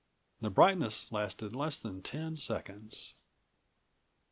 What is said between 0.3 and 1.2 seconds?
The brightness